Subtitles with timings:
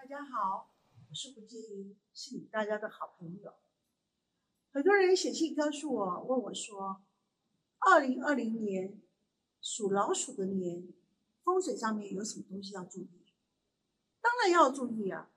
[0.00, 0.72] 大家好，
[1.10, 3.52] 我是胡洁莹，是你大家的好朋友。
[4.72, 7.02] 很多人写信告诉我，问我说，
[7.80, 8.98] 二零二零年
[9.60, 10.88] 属老鼠的年，
[11.44, 13.10] 风水上面有什么东西要注意？
[14.22, 15.30] 当然要注意啊！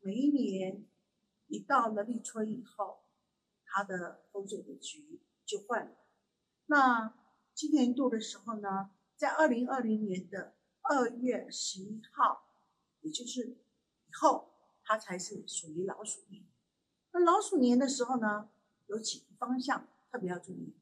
[0.00, 0.86] 每一年
[1.48, 3.02] 一到了立春以后，
[3.66, 5.96] 它的风水的局就换了。
[6.64, 7.14] 那
[7.52, 12.48] 今年度的时候呢，在二零二零年的二月十一号，
[13.02, 13.58] 也就是
[14.12, 14.50] 以后，
[14.84, 16.44] 它才是属于老鼠年。
[17.12, 18.50] 那老鼠年的时候呢，
[18.88, 20.74] 有几个方向特别要注意，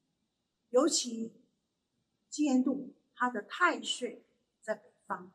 [0.71, 1.33] 尤其
[2.29, 4.25] 今年度它的太岁
[4.61, 5.31] 在北方，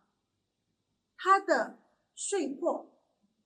[1.15, 1.79] 它的
[2.13, 2.91] 岁破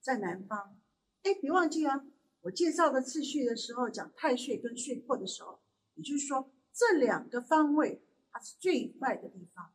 [0.02, 0.80] 在南方。
[1.22, 2.04] 哎，别忘记啊，
[2.42, 5.60] 我介绍的次序的时候讲太岁跟岁破的时候，
[5.94, 9.72] 也就是说这两个方位它是最坏的地方。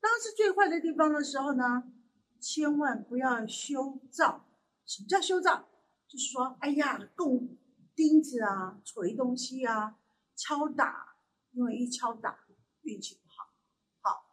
[0.00, 1.92] 当是最坏的地方的时候呢，
[2.40, 4.46] 千万不要修造。
[4.86, 5.68] 什么叫修造？
[6.08, 7.56] 就是说，哎呀，供
[7.94, 9.96] 钉子啊，锤东西啊，
[10.34, 11.14] 敲打，
[11.52, 12.40] 因为一敲打
[12.82, 13.52] 运气不好。
[14.00, 14.24] 好，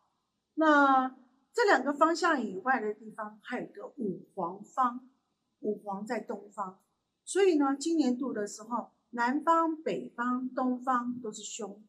[0.56, 1.16] 那
[1.54, 5.08] 这两个方向以外的地方，还有一个五黄方，
[5.60, 6.80] 五黄在东方，
[7.24, 11.86] 所以呢，今年度的时候，南方、北方、东方都是凶。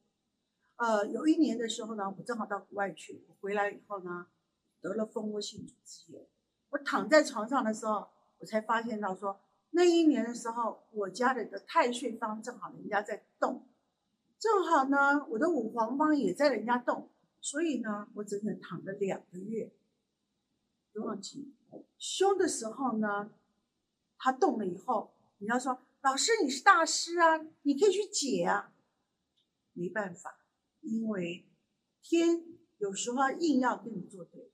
[0.76, 4.26] 呃，有一年的时候呢，我正好到国外去，我回来以后呢，
[4.80, 6.26] 得了蜂窝性组织炎，
[6.70, 9.40] 我躺在床上的时候，我才发现到说。
[9.70, 13.66] 那一年的时候，我家里的太岁方正好人家在动，
[14.38, 19.70] 正好呢，我的五黄方也在人家动，所以呢，我整整躺了两个月。
[20.90, 21.54] 别忘记，
[21.98, 23.30] 凶的时候呢，
[24.16, 28.72] 他动了以后，你要说老师你是大师啊，你可以去解啊，
[29.74, 30.46] 没办法，
[30.80, 31.46] 因为
[32.02, 32.42] 天
[32.78, 34.50] 有时候硬要跟你作对。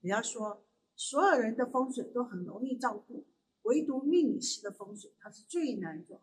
[0.00, 3.26] 人家说，所有人的风水都很容易照顾。
[3.62, 6.22] 唯独命理师的风水，它是最难做。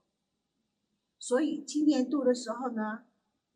[1.20, 3.06] 所以今年度的时候呢，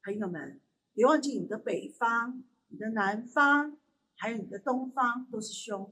[0.04, 0.62] 朋友们
[0.94, 3.80] 别忘记你的北方、你的南方，
[4.16, 5.92] 还有你的东方都是凶。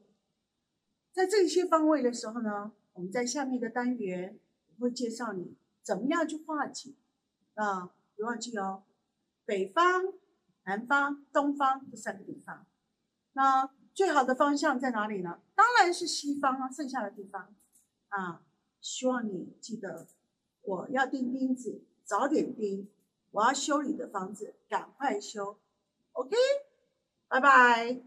[1.12, 4.38] 在这些方位的时候呢，我们在下面的单元
[4.68, 6.94] 我会介绍你怎么样去化解。
[7.56, 8.84] 啊，别忘记哦，
[9.46, 10.13] 北方、
[10.66, 12.68] 南方、东方这三个地方。
[13.38, 15.40] 那最好的方向在哪里呢？
[15.53, 17.53] 当然是西方啊，剩下的地方。
[18.09, 18.42] 啊，
[18.81, 20.08] 希望你记得，
[20.64, 22.88] 我要钉钉子，早点钉；
[23.30, 25.59] 我要修理的房子，赶快修。
[26.14, 26.36] OK，
[27.28, 28.02] 拜拜。